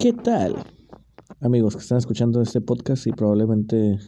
¿Qué 0.00 0.14
tal? 0.14 0.56
Amigos 1.42 1.76
que 1.76 1.82
están 1.82 1.98
escuchando 1.98 2.40
este 2.40 2.62
podcast 2.62 3.06
y 3.06 3.12
probablemente, 3.12 3.98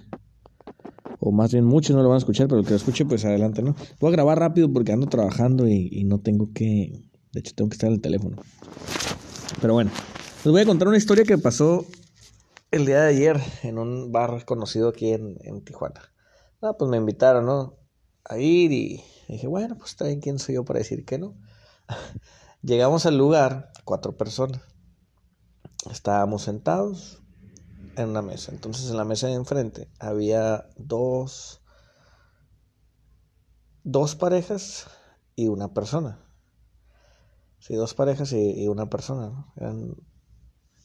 o 1.21 1.33
más 1.33 1.53
bien 1.53 1.67
muchos 1.67 1.95
no 1.95 2.03
lo 2.03 2.09
van 2.09 2.15
a 2.15 2.19
escuchar, 2.19 2.49
pero 2.49 2.61
el 2.61 2.65
que 2.65 2.71
lo 2.71 2.77
escuche, 2.77 3.05
pues 3.05 3.27
adelante, 3.27 3.61
¿no? 3.61 3.77
Voy 4.01 4.09
a 4.09 4.13
grabar 4.13 4.39
rápido 4.39 4.73
porque 4.73 4.93
ando 4.93 5.07
trabajando 5.07 5.69
y, 5.69 6.03
no 6.05 6.19
tengo 6.19 6.49
que, 6.55 6.95
de 7.33 7.41
hecho 7.41 7.53
tengo 7.55 7.69
que 7.69 7.75
estar 7.75 7.89
en 7.89 7.97
el 7.97 8.01
teléfono. 8.01 8.39
Pero 9.61 9.75
bueno, 9.75 9.91
les 10.47 10.51
voy 10.51 10.63
a 10.63 10.65
contar 10.65 10.89
una 10.89 10.97
historia 10.97 11.25
que 11.25 11.37
pasó 11.37 11.85
el 12.71 12.87
día 12.87 13.03
de 13.03 13.09
ayer 13.11 13.41
en 13.63 13.79
un 13.79 14.13
bar 14.13 14.47
conocido 14.47 14.89
aquí 14.89 15.13
en, 15.13 15.61
Tijuana. 15.63 16.01
Ah, 16.63 16.75
pues 16.79 16.91
me 16.91 16.97
invitaron, 16.97 17.45
¿no? 17.45 17.77
A 18.25 18.39
ir 18.39 18.73
y 18.73 19.05
dije, 19.29 19.47
bueno, 19.47 19.77
pues 19.77 19.95
también 19.97 20.21
quién 20.21 20.39
soy 20.39 20.55
yo 20.55 20.65
para 20.65 20.79
decir 20.79 21.05
que 21.05 21.19
no. 21.19 21.35
Llegamos 22.63 23.05
al 23.05 23.19
lugar, 23.19 23.73
cuatro 23.85 24.17
personas 24.17 24.72
estábamos 25.91 26.43
sentados 26.43 27.23
en 27.97 28.09
una 28.09 28.23
mesa. 28.23 28.53
Entonces 28.53 28.91
en 28.91 28.97
la 28.97 29.05
mesa 29.05 29.27
de 29.27 29.35
enfrente 29.35 29.89
había 29.99 30.69
dos, 30.77 31.63
dos 33.83 34.15
parejas 34.15 34.87
y 35.37 35.49
una 35.49 35.75
persona. 35.75 36.19
Sí, 37.59 37.75
dos 37.75 37.95
parejas 37.95 38.33
y, 38.33 38.67
una 38.67 38.91
persona. 38.91 39.47
Eran 39.57 39.97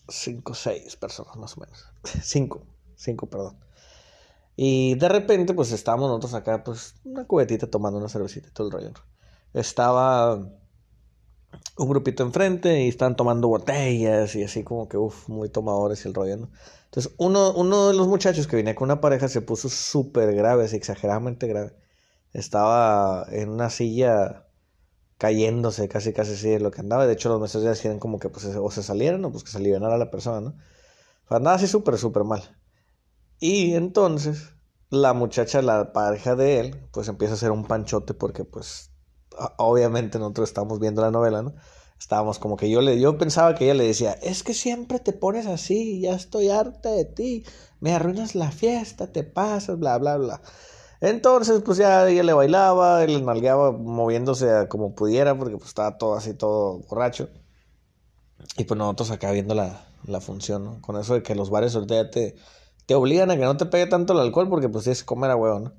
cinco, 0.07 0.53
seis 0.53 0.95
personas 0.95 1.35
más 1.37 1.57
o 1.57 1.61
menos. 1.61 1.85
cinco, 2.21 2.65
cinco, 2.95 3.27
perdón. 3.27 3.57
Y 4.55 4.95
de 4.95 5.09
repente, 5.09 5.53
pues 5.53 5.71
estábamos 5.71 6.09
nosotros 6.09 6.33
acá, 6.33 6.63
pues, 6.63 6.95
una 7.03 7.25
cubetita 7.25 7.67
tomando 7.67 7.99
una 7.99 8.09
cervecita 8.09 8.47
y 8.47 8.51
todo 8.51 8.67
el 8.67 8.73
rollo. 8.73 8.93
Estaba 9.53 10.49
un 11.77 11.89
grupito 11.89 12.23
enfrente 12.23 12.83
y 12.83 12.87
están 12.89 13.15
tomando 13.15 13.47
botellas 13.47 14.35
y 14.35 14.43
así 14.43 14.63
como 14.63 14.87
que, 14.87 14.97
uff, 14.97 15.27
muy 15.29 15.49
tomadores 15.49 16.05
y 16.05 16.07
el 16.07 16.13
rollo, 16.13 16.37
¿no? 16.37 16.49
Entonces, 16.85 17.13
uno, 17.17 17.51
uno 17.53 17.89
de 17.89 17.93
los 17.93 18.07
muchachos 18.07 18.47
que 18.47 18.55
venía 18.55 18.75
con 18.75 18.85
una 18.85 19.01
pareja 19.01 19.27
se 19.27 19.41
puso 19.41 19.69
súper 19.69 20.33
grave, 20.33 20.65
así 20.65 20.77
exageradamente 20.77 21.47
grave. 21.47 21.73
Estaba 22.33 23.27
en 23.31 23.49
una 23.49 23.69
silla 23.69 24.47
cayéndose, 25.17 25.87
casi, 25.89 26.13
casi 26.13 26.33
así 26.33 26.49
de 26.49 26.59
lo 26.59 26.71
que 26.71 26.81
andaba. 26.81 27.07
De 27.07 27.13
hecho, 27.13 27.29
los 27.29 27.41
meseros 27.41 27.63
ya 27.63 27.71
decían 27.71 27.99
como 27.99 28.19
que 28.19 28.29
pues 28.29 28.45
o 28.45 28.71
se 28.71 28.83
salieran 28.83 29.23
o 29.25 29.31
pues 29.31 29.43
que 29.43 29.51
se 29.51 29.57
alivianara 29.57 29.97
la 29.97 30.11
persona, 30.11 30.41
¿no? 30.41 30.55
andaba 31.29 31.55
así 31.57 31.67
súper, 31.67 31.97
súper 31.97 32.23
mal. 32.23 32.43
Y 33.39 33.73
entonces, 33.75 34.53
la 34.89 35.13
muchacha, 35.13 35.61
la 35.61 35.93
pareja 35.93 36.35
de 36.35 36.59
él, 36.59 36.89
pues 36.91 37.07
empieza 37.07 37.33
a 37.33 37.37
hacer 37.37 37.51
un 37.51 37.65
panchote 37.65 38.13
porque 38.13 38.45
pues 38.45 38.91
obviamente 39.57 40.19
nosotros 40.19 40.49
estábamos 40.49 40.79
viendo 40.79 41.01
la 41.01 41.11
novela, 41.11 41.41
¿no? 41.41 41.53
Estábamos 41.99 42.39
como 42.39 42.57
que 42.57 42.69
yo 42.69 42.81
le, 42.81 42.99
yo 42.99 43.17
pensaba 43.17 43.55
que 43.55 43.65
ella 43.65 43.73
le 43.73 43.85
decía, 43.85 44.13
es 44.13 44.43
que 44.43 44.53
siempre 44.53 44.99
te 44.99 45.13
pones 45.13 45.47
así, 45.47 45.99
ya 46.01 46.13
estoy 46.13 46.49
harta 46.49 46.91
de 46.91 47.05
ti, 47.05 47.43
me 47.79 47.93
arruinas 47.93 48.35
la 48.35 48.51
fiesta, 48.51 49.11
te 49.11 49.23
pasas, 49.23 49.79
bla, 49.79 49.97
bla, 49.97 50.17
bla. 50.17 50.41
Entonces, 51.01 51.61
pues 51.63 51.77
ya 51.77 52.07
ella 52.07 52.23
le 52.23 52.33
bailaba, 52.33 53.03
él 53.03 53.13
le 53.13 53.53
moviéndose 53.73 54.67
como 54.67 54.95
pudiera, 54.95 55.37
porque 55.37 55.57
pues 55.57 55.69
estaba 55.69 55.97
todo 55.97 56.15
así, 56.15 56.33
todo 56.33 56.79
borracho. 56.89 57.29
Y 58.57 58.63
pues 58.65 58.77
nosotros 58.77 59.11
acá 59.11 59.31
viendo 59.31 59.55
la, 59.55 59.85
la 60.05 60.21
función, 60.21 60.63
¿no? 60.63 60.81
Con 60.81 60.97
eso 60.97 61.13
de 61.15 61.23
que 61.23 61.35
los 61.35 61.49
bares 61.49 61.75
ahorita 61.75 61.95
ya 61.95 62.09
te, 62.09 62.35
te 62.85 62.95
obligan 62.95 63.31
a 63.31 63.35
que 63.37 63.43
no 63.43 63.57
te 63.57 63.65
pegue 63.65 63.87
tanto 63.87 64.13
el 64.13 64.19
alcohol, 64.19 64.49
porque 64.49 64.69
pues 64.69 64.83
tienes 64.85 65.01
que 65.01 65.05
comer 65.05 65.31
a 65.31 65.35
huevo, 65.35 65.59
¿no? 65.59 65.73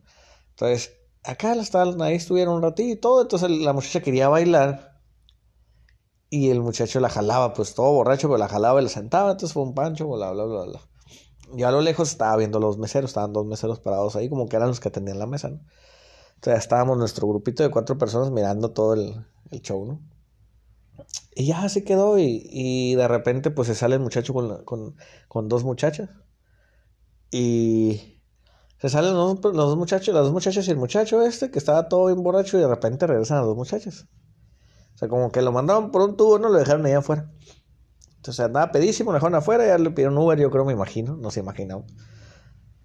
Entonces, 0.50 0.92
acá 1.28 1.52
estaban, 1.52 2.00
ahí 2.00 2.14
estuvieron 2.14 2.54
un 2.54 2.62
ratito 2.62 2.90
y 2.90 2.96
todo, 2.96 3.22
entonces 3.22 3.50
la 3.50 3.74
muchacha 3.74 4.00
quería 4.00 4.28
bailar 4.28 4.98
y 6.30 6.48
el 6.48 6.60
muchacho 6.60 7.00
la 7.00 7.10
jalaba, 7.10 7.52
pues 7.52 7.74
todo 7.74 7.92
borracho, 7.92 8.28
pero 8.28 8.38
la 8.38 8.48
jalaba 8.48 8.80
y 8.80 8.84
la 8.84 8.90
sentaba, 8.90 9.32
entonces 9.32 9.52
fue 9.52 9.62
un 9.62 9.74
pancho, 9.74 10.08
bla, 10.08 10.32
bla, 10.32 10.44
bla, 10.44 10.64
bla. 10.64 10.80
Y 11.54 11.62
a 11.62 11.70
lo 11.70 11.82
lejos 11.82 12.10
estaba 12.10 12.36
viendo 12.36 12.60
los 12.60 12.78
meseros, 12.78 13.10
estaban 13.10 13.32
dos 13.32 13.46
meseros 13.46 13.80
parados 13.80 14.16
ahí, 14.16 14.30
como 14.30 14.48
que 14.48 14.56
eran 14.56 14.68
los 14.68 14.80
que 14.80 14.88
atendían 14.88 15.18
la 15.18 15.26
mesa, 15.26 15.50
¿no? 15.50 15.60
Entonces 16.36 16.62
estábamos 16.62 16.96
nuestro 16.96 17.26
grupito 17.28 17.62
de 17.62 17.70
cuatro 17.70 17.98
personas 17.98 18.30
mirando 18.30 18.70
todo 18.72 18.94
el, 18.94 19.26
show, 19.62 19.84
¿no? 19.84 20.00
Y 21.34 21.46
ya 21.46 21.62
así 21.62 21.84
quedó 21.84 22.18
y, 22.18 22.42
y, 22.50 22.94
de 22.94 23.08
repente 23.08 23.50
pues 23.50 23.68
se 23.68 23.74
sale 23.74 23.96
el 23.96 24.00
muchacho 24.00 24.32
con, 24.34 24.96
con 25.28 25.48
dos 25.48 25.64
muchachas. 25.64 26.10
Y 27.30 28.17
se 28.80 28.88
salen 28.88 29.14
los, 29.14 29.40
dos 29.40 29.76
muchachos, 29.76 30.14
las 30.14 30.24
dos 30.24 30.32
muchachas 30.32 30.68
y 30.68 30.70
el 30.70 30.76
muchacho 30.76 31.22
este 31.22 31.50
que 31.50 31.58
estaba 31.58 31.88
todo 31.88 32.06
bien 32.06 32.22
borracho 32.22 32.58
y 32.58 32.60
de 32.60 32.68
repente 32.68 33.06
regresan 33.06 33.38
las 33.38 33.46
dos 33.46 33.56
muchachas. 33.56 34.06
O 34.94 34.98
sea, 34.98 35.08
como 35.08 35.32
que 35.32 35.42
lo 35.42 35.52
mandaron 35.52 35.90
por 35.90 36.02
un 36.02 36.16
tubo, 36.16 36.38
no 36.38 36.48
lo 36.48 36.58
dejaron 36.58 36.86
ahí 36.86 36.92
afuera. 36.92 37.30
Entonces 38.16 38.44
andaba 38.44 38.70
pedísimo, 38.70 39.10
lo 39.10 39.16
dejaron 39.16 39.34
afuera, 39.34 39.66
ya 39.66 39.78
le 39.78 39.90
pidieron 39.90 40.16
Uber, 40.16 40.38
yo 40.38 40.50
creo, 40.50 40.64
me 40.64 40.72
imagino, 40.72 41.16
no 41.16 41.30
se 41.30 41.40
imaginaba. 41.40 41.84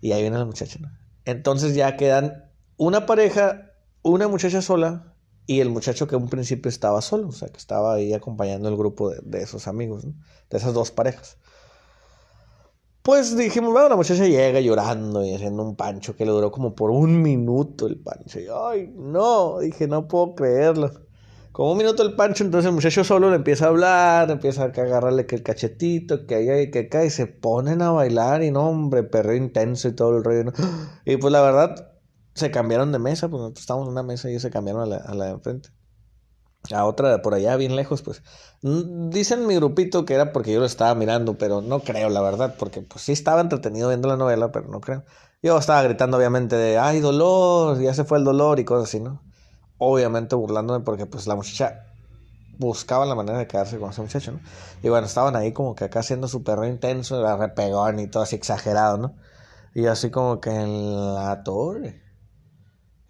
Y 0.02 0.12
ahí 0.12 0.22
viene 0.22 0.38
la 0.38 0.46
muchacha. 0.46 0.80
Entonces 1.26 1.76
ya 1.76 1.96
quedan 1.96 2.52
una 2.78 3.06
pareja, 3.06 3.72
una 4.02 4.28
muchacha 4.28 4.62
sola 4.64 5.16
y 5.46 5.60
el 5.60 5.70
muchacho 5.70 6.08
que 6.08 6.16
en 6.16 6.24
un 6.24 6.30
principio 6.30 6.70
estaba 6.70 7.02
solo, 7.02 7.28
o 7.28 7.32
sea, 7.32 7.50
que 7.50 7.58
estaba 7.58 7.94
ahí 7.94 8.14
acompañando 8.14 8.68
el 8.70 8.78
grupo 8.78 9.12
de, 9.12 9.20
de 9.24 9.44
esos 9.44 9.68
amigos, 9.68 10.04
de 10.04 10.58
esas 10.58 10.74
dos 10.74 10.92
parejas. 10.92 11.38
Pues 13.04 13.36
dijimos, 13.36 13.74
bueno, 13.74 13.90
la 13.90 13.96
muchacha 13.98 14.26
llega 14.26 14.62
llorando 14.62 15.26
y 15.26 15.34
haciendo 15.34 15.62
un 15.62 15.76
pancho 15.76 16.16
que 16.16 16.26
le 16.26 16.32
duró 16.32 16.52
como 16.52 16.74
por 16.74 16.90
un 16.90 17.22
minuto 17.22 17.86
el 17.86 17.98
pancho. 18.00 18.40
Y, 18.40 18.48
ay, 18.50 18.94
no, 18.96 19.60
dije, 19.60 19.88
no 19.88 20.08
puedo 20.08 20.36
creerlo. 20.36 20.90
Como 21.52 21.74
un 21.74 21.78
minuto 21.80 22.02
el 22.04 22.16
pancho, 22.16 22.46
entonces 22.46 22.70
el 22.70 22.74
muchacho 22.74 23.04
solo 23.04 23.30
le 23.30 23.36
empieza 23.36 23.66
a 23.66 23.70
hablar, 23.70 24.32
empieza 24.32 24.64
a 24.64 24.66
agarrarle 24.68 25.26
que 25.26 25.36
el 25.36 25.44
cachetito, 25.44 26.26
que 26.26 26.36
ahí, 26.36 26.72
que 26.72 26.80
acá, 26.80 27.04
y 27.04 27.10
se 27.10 27.28
ponen 27.28 27.82
a 27.82 27.92
bailar 27.92 28.42
y 28.42 28.52
no, 28.52 28.70
hombre, 28.70 29.04
perro 29.04 29.36
intenso 29.36 29.90
y 29.90 29.94
todo 29.94 30.18
el 30.18 30.24
rollo. 30.24 30.54
Y 31.06 31.18
pues 31.18 31.34
la 31.34 31.42
verdad, 31.42 31.76
se 32.36 32.52
cambiaron 32.52 32.94
de 32.94 33.00
mesa, 33.00 33.30
pues 33.30 33.42
nosotros 33.42 33.64
estábamos 33.64 33.88
en 33.88 33.92
una 33.92 34.04
mesa 34.04 34.30
y 34.30 34.32
ellos 34.32 34.44
se 34.44 34.50
cambiaron 34.50 34.82
a 34.84 34.86
la, 34.86 34.98
a 34.98 35.14
la 35.14 35.26
de 35.26 35.32
enfrente 35.32 35.70
a 36.72 36.86
otra 36.86 37.22
por 37.22 37.34
allá 37.34 37.56
bien 37.58 37.76
lejos, 37.76 38.02
pues 38.02 38.24
dicen 38.62 39.46
mi 39.48 39.56
grupito 39.56 40.06
que 40.06 40.14
era 40.14 40.32
porque 40.32 40.54
yo 40.54 40.60
lo 40.60 40.66
estaba 40.66 40.96
mirando, 40.96 41.38
pero 41.38 41.62
no 41.62 41.82
creo, 41.82 42.10
la 42.10 42.22
verdad, 42.22 42.56
porque 42.58 42.82
pues 42.82 43.04
sí 43.04 43.12
estaba 43.12 43.42
entretenido 43.42 43.90
viendo 43.90 44.08
la 44.08 44.16
novela, 44.18 44.52
pero 44.52 44.70
no 44.70 44.80
creo. 44.80 45.04
Yo 45.42 45.58
estaba 45.58 45.84
gritando 45.84 46.18
obviamente 46.18 46.56
de, 46.56 46.78
ay, 46.78 47.02
dolor, 47.02 47.80
ya 47.82 47.94
se 47.94 48.06
fue 48.06 48.18
el 48.18 48.24
dolor 48.24 48.60
y 48.60 48.66
cosas 48.66 48.90
así, 48.90 49.02
¿no? 49.02 49.22
Obviamente 49.78 50.36
burlándome 50.36 50.86
porque 50.86 51.06
pues 51.06 51.28
la 51.28 51.36
muchacha 51.36 51.88
buscaba 52.58 53.06
la 53.06 53.16
manera 53.16 53.38
de 53.40 53.48
quedarse 53.48 53.78
con 53.80 53.90
ese 53.92 54.02
muchacho, 54.02 54.32
¿no? 54.34 54.40
Y 54.82 54.90
bueno, 54.90 55.08
estaban 55.08 55.36
ahí 55.36 55.52
como 55.52 55.76
que 55.76 55.86
acá 55.86 56.00
haciendo 56.00 56.28
su 56.30 56.44
perro 56.44 56.66
intenso, 56.68 57.22
la 57.22 57.36
repegón 57.36 58.00
y 58.00 58.08
todo 58.08 58.24
así 58.24 58.36
exagerado, 58.38 58.98
¿no? 58.98 59.16
Y 59.76 59.88
así 59.88 60.12
como 60.12 60.40
que 60.40 60.52
en 60.52 61.16
la 61.16 61.44
torre. 61.44 62.03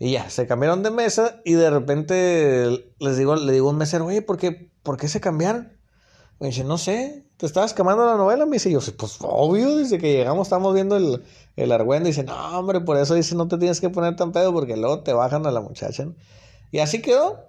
Y 0.03 0.11
ya, 0.11 0.29
se 0.29 0.45
cambiaron 0.45 0.83
de 0.83 0.91
mesa 0.91 1.39
y 1.45 1.53
de 1.53 1.69
repente 1.69 2.91
les 2.99 3.17
digo, 3.17 3.37
le 3.37 3.53
digo 3.53 3.69
a 3.69 3.71
un 3.71 3.77
mesero, 3.77 4.05
oye, 4.05 4.21
¿por 4.21 4.35
qué, 4.35 4.69
¿por 4.83 4.97
qué 4.97 5.07
se 5.07 5.21
cambiaron? 5.21 5.77
Me 6.41 6.47
dice, 6.47 6.65
no 6.65 6.77
sé, 6.77 7.25
¿te 7.37 7.45
estabas 7.45 7.73
quemando 7.73 8.05
la 8.05 8.17
novela? 8.17 8.45
Me 8.45 8.57
dice, 8.57 8.69
yo, 8.69 8.81
pues 8.97 9.17
obvio, 9.21 9.77
desde 9.77 9.99
que 9.99 10.11
llegamos 10.11 10.47
estamos 10.47 10.73
viendo 10.73 10.97
el, 10.97 11.23
el 11.55 11.71
argüendo. 11.71 12.07
Dice, 12.07 12.23
no, 12.23 12.35
hombre, 12.59 12.81
por 12.81 12.97
eso 12.97 13.13
dice, 13.13 13.33
no 13.35 13.47
te 13.47 13.57
tienes 13.57 13.79
que 13.79 13.89
poner 13.89 14.17
tan 14.17 14.33
pedo 14.33 14.51
porque 14.51 14.75
luego 14.75 15.03
te 15.03 15.13
bajan 15.13 15.45
a 15.45 15.51
la 15.51 15.61
muchacha. 15.61 16.05
Y 16.69 16.79
así 16.79 17.01
quedó. 17.01 17.39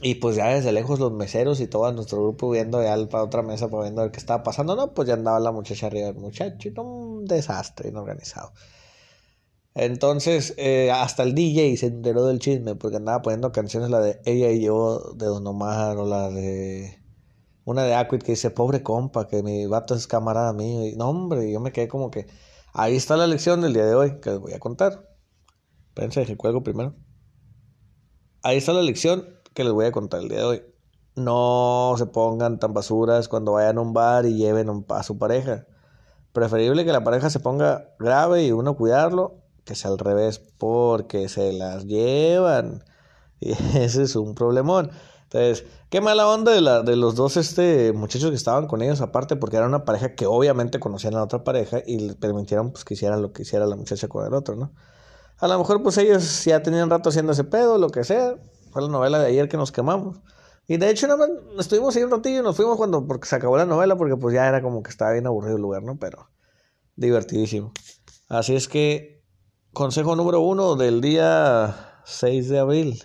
Y 0.00 0.14
pues 0.14 0.34
ya 0.34 0.46
desde 0.46 0.72
lejos 0.72 0.98
los 0.98 1.12
meseros 1.12 1.60
y 1.60 1.66
todo 1.66 1.92
nuestro 1.92 2.22
grupo 2.22 2.48
viendo 2.48 2.82
ya 2.82 2.96
para 3.06 3.24
otra 3.24 3.42
mesa 3.42 3.68
para 3.68 3.82
viendo 3.82 4.10
qué 4.10 4.18
estaba 4.18 4.42
pasando. 4.42 4.76
No, 4.76 4.94
pues 4.94 5.08
ya 5.08 5.12
andaba 5.12 5.38
la 5.40 5.52
muchacha 5.52 5.88
arriba 5.88 6.06
del 6.06 6.16
muchacho. 6.16 6.70
Y 6.70 6.80
un 6.80 7.26
desastre 7.26 7.90
inorganizado. 7.90 8.54
Entonces, 9.78 10.54
eh, 10.56 10.90
hasta 10.90 11.22
el 11.22 11.34
DJ 11.34 11.76
se 11.76 11.88
enteró 11.88 12.24
del 12.24 12.38
chisme 12.38 12.76
porque 12.76 12.96
andaba 12.96 13.20
poniendo 13.20 13.52
canciones, 13.52 13.90
la 13.90 14.00
de 14.00 14.22
Ella 14.24 14.50
y 14.50 14.62
yo 14.62 15.12
de 15.16 15.26
Don 15.26 15.46
Omar 15.46 15.98
o 15.98 16.06
la 16.06 16.30
de 16.30 16.98
una 17.66 17.82
de 17.82 17.94
Aquid 17.94 18.22
que 18.22 18.32
dice, 18.32 18.50
pobre 18.50 18.82
compa, 18.82 19.28
que 19.28 19.42
mi 19.42 19.66
vato 19.66 19.94
es 19.94 20.06
camarada 20.06 20.54
mío. 20.54 20.86
Y, 20.86 20.96
no, 20.96 21.10
hombre, 21.10 21.52
yo 21.52 21.60
me 21.60 21.72
quedé 21.72 21.88
como 21.88 22.10
que 22.10 22.26
ahí 22.72 22.96
está 22.96 23.18
la 23.18 23.26
lección 23.26 23.60
del 23.60 23.74
día 23.74 23.84
de 23.84 23.94
hoy 23.94 24.18
que 24.18 24.30
les 24.30 24.38
voy 24.40 24.54
a 24.54 24.60
contar. 24.60 25.10
Espérense, 25.88 26.24
que 26.24 26.38
cuelgo 26.38 26.62
primero. 26.62 26.94
Ahí 28.42 28.56
está 28.56 28.72
la 28.72 28.82
lección 28.82 29.28
que 29.52 29.62
les 29.62 29.74
voy 29.74 29.84
a 29.84 29.92
contar 29.92 30.22
el 30.22 30.30
día 30.30 30.38
de 30.38 30.44
hoy. 30.44 30.62
No 31.16 31.96
se 31.98 32.06
pongan 32.06 32.58
tan 32.58 32.72
basuras 32.72 33.28
cuando 33.28 33.52
vayan 33.52 33.76
a 33.76 33.82
un 33.82 33.92
bar 33.92 34.24
y 34.24 34.38
lleven 34.38 34.86
a 34.88 35.02
su 35.02 35.18
pareja. 35.18 35.66
Preferible 36.32 36.86
que 36.86 36.92
la 36.92 37.04
pareja 37.04 37.28
se 37.28 37.40
ponga 37.40 37.94
grave 37.98 38.46
y 38.46 38.52
uno 38.52 38.74
cuidarlo 38.74 39.45
que 39.66 39.74
sea 39.74 39.90
al 39.90 39.98
revés 39.98 40.40
porque 40.58 41.28
se 41.28 41.52
las 41.52 41.84
llevan. 41.84 42.84
Y 43.38 43.52
ese 43.52 44.04
es 44.04 44.16
un 44.16 44.34
problemón. 44.34 44.90
Entonces, 45.24 45.66
qué 45.90 46.00
mala 46.00 46.26
onda 46.26 46.52
de, 46.52 46.62
la, 46.62 46.82
de 46.82 46.96
los 46.96 47.16
dos 47.16 47.36
este, 47.36 47.92
muchachos 47.92 48.30
que 48.30 48.36
estaban 48.36 48.66
con 48.66 48.80
ellos, 48.80 49.02
aparte 49.02 49.36
porque 49.36 49.58
era 49.58 49.66
una 49.66 49.84
pareja 49.84 50.14
que 50.14 50.24
obviamente 50.24 50.80
conocían 50.80 51.12
a 51.14 51.18
la 51.18 51.24
otra 51.24 51.44
pareja 51.44 51.82
y 51.86 51.98
les 51.98 52.16
permitieron 52.16 52.70
pues, 52.70 52.84
que 52.86 52.94
hicieran 52.94 53.20
lo 53.20 53.34
que 53.34 53.42
hiciera 53.42 53.66
la 53.66 53.76
muchacha 53.76 54.08
con 54.08 54.26
el 54.26 54.32
otro, 54.32 54.56
¿no? 54.56 54.72
A 55.38 55.48
lo 55.48 55.58
mejor 55.58 55.82
pues 55.82 55.98
ellos 55.98 56.44
ya 56.46 56.62
tenían 56.62 56.88
rato 56.88 57.10
haciendo 57.10 57.32
ese 57.32 57.44
pedo, 57.44 57.76
lo 57.76 57.90
que 57.90 58.04
sea. 58.04 58.36
Fue 58.70 58.80
la 58.80 58.88
novela 58.88 59.18
de 59.18 59.26
ayer 59.26 59.48
que 59.50 59.58
nos 59.58 59.70
quemamos. 59.70 60.18
Y 60.66 60.78
de 60.78 60.90
hecho, 60.90 61.06
nada 61.06 61.26
más 61.26 61.30
estuvimos 61.58 61.94
ahí 61.94 62.02
un 62.02 62.10
ratillo 62.10 62.40
y 62.40 62.42
nos 62.42 62.56
fuimos 62.56 62.76
cuando 62.76 63.06
porque 63.06 63.28
se 63.28 63.36
acabó 63.36 63.56
la 63.56 63.66
novela, 63.66 63.96
porque 63.96 64.16
pues 64.16 64.34
ya 64.34 64.48
era 64.48 64.62
como 64.62 64.82
que 64.82 64.90
estaba 64.90 65.12
bien 65.12 65.26
aburrido 65.26 65.56
el 65.56 65.62
lugar, 65.62 65.82
¿no? 65.82 65.98
Pero 65.98 66.30
divertidísimo. 66.96 67.72
Así 68.28 68.56
es 68.56 68.66
que, 68.66 69.15
consejo 69.76 70.16
número 70.16 70.40
uno 70.40 70.74
del 70.74 71.02
día 71.02 72.00
6 72.06 72.48
de 72.48 72.58
abril. 72.58 73.04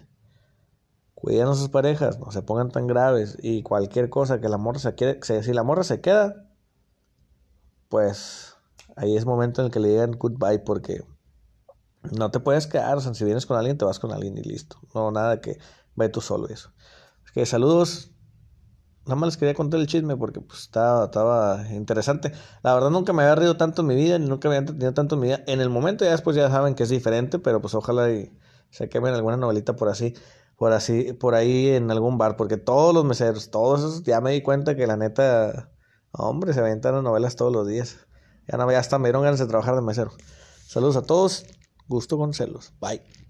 Cuiden 1.13 1.49
a 1.49 1.53
sus 1.53 1.67
parejas, 1.67 2.17
no 2.17 2.31
se 2.31 2.43
pongan 2.43 2.71
tan 2.71 2.87
graves. 2.87 3.37
Y 3.41 3.61
cualquier 3.61 4.09
cosa 4.09 4.39
que 4.39 4.47
la 4.47 4.57
morra 4.57 4.79
se 4.79 4.95
quede, 4.95 5.19
si 5.43 5.51
la 5.51 5.63
morra 5.63 5.83
se 5.83 5.99
queda, 5.99 6.49
pues 7.89 8.55
ahí 8.95 9.17
es 9.17 9.25
momento 9.25 9.59
en 9.59 9.65
el 9.65 9.71
que 9.73 9.81
le 9.81 9.89
digan 9.89 10.13
goodbye 10.13 10.59
porque 10.59 11.03
no 12.09 12.31
te 12.31 12.39
puedes 12.39 12.67
quedar. 12.67 13.01
Si 13.01 13.25
vienes 13.25 13.45
con 13.45 13.57
alguien, 13.57 13.77
te 13.77 13.83
vas 13.83 13.99
con 13.99 14.13
alguien 14.13 14.37
y 14.37 14.41
listo. 14.43 14.77
No, 14.95 15.11
nada 15.11 15.41
que 15.41 15.57
ve 15.97 16.07
tú 16.07 16.21
solo 16.21 16.47
eso. 16.47 16.71
Es 17.25 17.33
que 17.33 17.45
saludos. 17.45 18.11
Nada 19.05 19.15
más 19.15 19.27
les 19.27 19.37
quería 19.37 19.53
contar 19.53 19.79
el 19.79 19.87
chisme 19.87 20.15
porque 20.15 20.41
pues 20.41 20.61
estaba, 20.61 21.05
estaba 21.05 21.65
interesante. 21.71 22.31
La 22.61 22.73
verdad 22.73 22.89
nunca 22.91 23.13
me 23.13 23.23
había 23.23 23.35
reído 23.35 23.57
tanto 23.57 23.81
en 23.81 23.87
mi 23.87 23.95
vida, 23.95 24.19
ni 24.19 24.27
nunca 24.27 24.47
me 24.47 24.55
había 24.55 24.59
entretenido 24.59 24.93
tanto 24.93 25.15
en 25.15 25.21
mi 25.21 25.27
vida. 25.27 25.43
En 25.47 25.59
el 25.61 25.69
momento 25.69 26.05
ya 26.05 26.11
después 26.11 26.35
ya 26.35 26.49
saben 26.49 26.75
que 26.75 26.83
es 26.83 26.89
diferente, 26.89 27.39
pero 27.39 27.61
pues 27.61 27.73
ojalá 27.73 28.11
y 28.11 28.31
se 28.69 28.89
quemen 28.89 29.13
alguna 29.13 29.37
novelita 29.37 29.75
por 29.75 29.89
así 29.89 30.13
por 30.61 30.73
así, 30.73 31.13
por 31.13 31.33
ahí 31.33 31.69
en 31.69 31.89
algún 31.89 32.19
bar, 32.19 32.37
porque 32.37 32.55
todos 32.55 32.93
los 32.93 33.03
meseros, 33.03 33.49
todos 33.49 33.79
esos, 33.79 34.03
ya 34.03 34.21
me 34.21 34.29
di 34.29 34.43
cuenta 34.43 34.75
que 34.75 34.85
la 34.85 34.95
neta, 34.95 35.71
hombre, 36.11 36.53
se 36.53 36.59
aventan 36.59 36.93
las 36.93 37.03
novelas 37.03 37.35
todos 37.35 37.51
los 37.51 37.67
días. 37.67 38.05
Ya 38.47 38.59
no, 38.59 38.71
ya 38.71 38.77
hasta 38.77 38.99
me 38.99 39.07
dieron 39.07 39.23
ganas 39.23 39.39
de 39.39 39.47
trabajar 39.47 39.73
de 39.73 39.81
mesero. 39.81 40.11
Saludos 40.67 40.97
a 40.97 41.01
todos, 41.01 41.47
gusto 41.87 42.15
con 42.19 42.35
celos. 42.35 42.73
Bye. 42.79 43.21